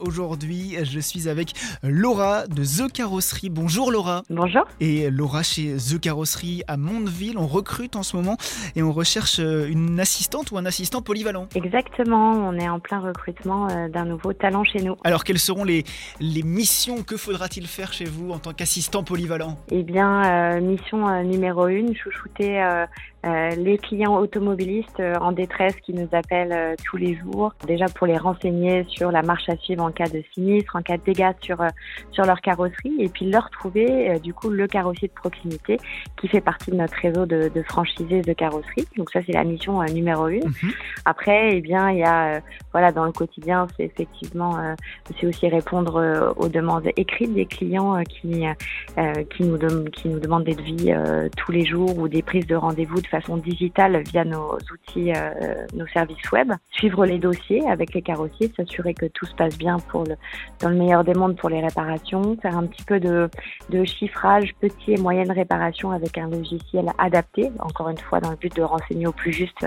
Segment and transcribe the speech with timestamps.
[0.00, 1.52] Aujourd'hui, je suis avec
[1.84, 3.48] Laura de The Carrosserie.
[3.48, 4.22] Bonjour Laura.
[4.28, 4.64] Bonjour.
[4.80, 8.36] Et Laura chez The Carrosserie à Mondeville, on recrute en ce moment
[8.74, 11.48] et on recherche euh, une assistante ou un assistant polyvalent.
[11.54, 14.96] Exactement, on est en plein recrutement euh, d'un nouveau talent chez nous.
[15.04, 15.84] Alors quelles seront les,
[16.18, 19.58] les missions Que faudra-t-il faire chez vous en tant qu'assistant polyvalent?
[19.70, 22.84] Eh bien, euh, mission numéro une, chouchouter euh,
[23.24, 27.86] euh, les clients automobilistes euh, en détresse qui nous appellent euh, tous les jours, déjà
[27.86, 31.04] pour les renseigner sur la marche à suivre en cas de sinistre, en cas de
[31.04, 31.64] dégâts sur
[32.10, 35.78] sur leur carrosserie, et puis leur trouver du coup le carrossier de proximité
[36.20, 38.86] qui fait partie de notre réseau de, de franchisés de carrosserie.
[38.96, 40.44] Donc ça, c'est la mission numéro une.
[40.44, 40.72] Mhm.
[41.04, 42.40] Après, eh bien, il y a,
[42.72, 44.58] voilà, dans le quotidien, c'est effectivement,
[45.18, 48.44] c'est aussi répondre aux demandes écrites des clients qui,
[49.30, 49.58] qui nous
[49.90, 50.92] qui nous demandent des devis
[51.36, 55.66] tous les jours ou des prises de rendez-vous de façon digitale via nos outils, euh,
[55.74, 56.52] nos services web.
[56.70, 60.16] Suivre les dossiers avec les carrossiers, s'assurer que tout se passe bien pour le,
[60.60, 63.28] dans le meilleur des mondes pour les réparations, faire un petit peu de,
[63.70, 68.36] de chiffrage petit et moyenne réparation avec un logiciel adapté, encore une fois dans le
[68.36, 69.66] but de renseigner au plus juste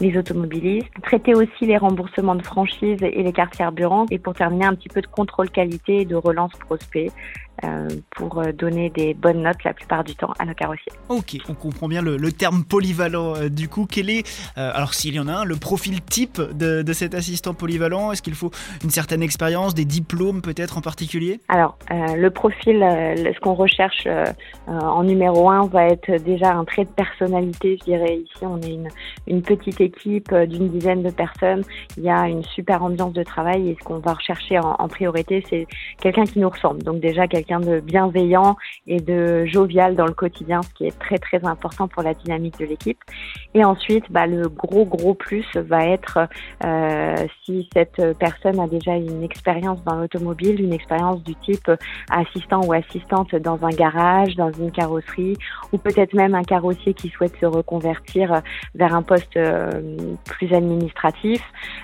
[0.00, 4.66] les automobilistes, traiter aussi les remboursements de franchise et les cartes carburant, et pour terminer
[4.66, 7.10] un petit peu de contrôle qualité et de relance prospect
[7.64, 10.92] euh, pour euh, donner des bonnes notes la plupart du temps à nos carrossiers.
[11.08, 13.34] Ok, on comprend bien le, le terme polyvalent.
[13.36, 14.26] euh, du coup, quel est,
[14.58, 18.12] euh, alors s'il y en a un, le profil type de, de cet assistant polyvalent?
[18.12, 18.50] Est-ce qu'il faut
[18.84, 21.40] une certaine expérience, des diplômes peut-être en particulier?
[21.48, 24.06] Alors, le profil, ce qu'on recherche
[24.66, 27.78] en numéro un va être déjà un trait de personnalité.
[27.80, 28.88] Je dirais ici, on est une,
[29.26, 31.62] une petite équipe d'une dizaine de personnes.
[31.96, 34.88] Il y a une super ambiance de travail et ce qu'on va rechercher en, en
[34.88, 35.66] priorité, c'est
[36.00, 36.82] quelqu'un qui nous ressemble.
[36.82, 41.18] Donc déjà quelqu'un de bienveillant et de jovial dans le quotidien, ce qui est très
[41.18, 42.98] très important pour la dynamique de l'équipe.
[43.54, 46.18] Et ensuite, bah, le gros gros plus va être
[46.64, 51.70] euh, si cette personne a déjà une expérience dans l'automobile, une expérience du type
[52.10, 55.36] assistant ou assistante dans un garage, dans une carrosserie,
[55.72, 58.42] ou peut-être même un carrossier qui souhaite se reconvertir
[58.74, 59.80] vers un poste euh,
[60.24, 61.42] plus administratif.